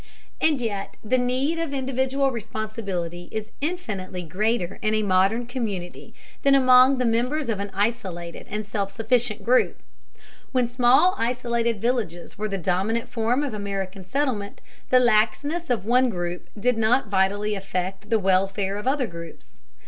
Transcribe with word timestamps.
And 0.41 0.59
yet 0.59 0.97
the 1.03 1.19
need 1.19 1.59
of 1.59 1.75
individual 1.75 2.31
responsibility 2.31 3.29
is 3.31 3.51
infinitely 3.61 4.23
greater 4.23 4.79
in 4.81 4.95
a 4.95 5.03
modern 5.03 5.45
community 5.45 6.15
than 6.41 6.55
among 6.55 6.97
the 6.97 7.05
members 7.05 7.49
of 7.49 7.59
an 7.59 7.69
isolated 7.71 8.47
and 8.49 8.65
self 8.65 8.91
sufficient 8.91 9.43
group. 9.43 9.79
When 10.51 10.67
small 10.67 11.13
isolated 11.19 11.79
villages 11.79 12.35
were 12.35 12.47
the 12.49 12.57
dominant 12.57 13.09
form 13.09 13.43
of 13.43 13.53
American 13.53 14.03
settlement, 14.03 14.59
the 14.89 14.99
laxness 14.99 15.69
of 15.69 15.85
one 15.85 16.09
group 16.09 16.49
did 16.59 16.79
not 16.79 17.07
vitally 17.09 17.53
affect 17.53 18.09
the 18.09 18.17
welfare 18.17 18.77
of 18.77 18.87
other 18.87 19.05
groups. 19.05 19.59